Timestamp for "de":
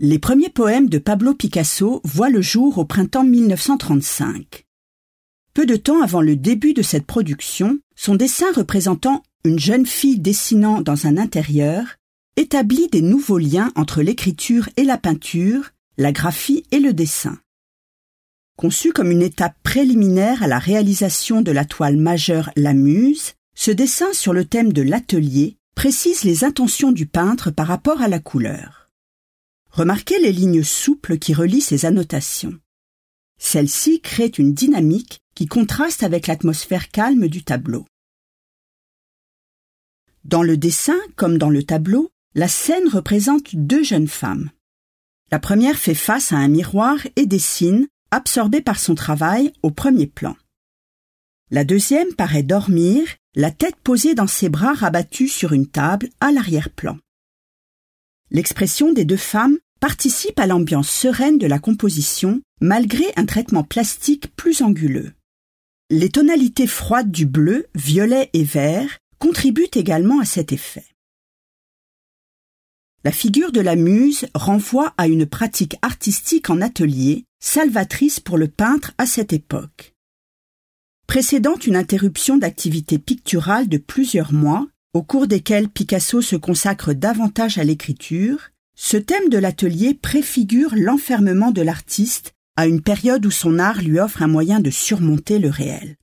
0.88-0.98, 5.66-5.74, 6.72-6.82, 21.42-21.50, 24.72-24.82, 61.38-61.46, 73.52-73.60, 83.68-83.78, 89.28-89.38, 91.50-91.62, 94.60-94.70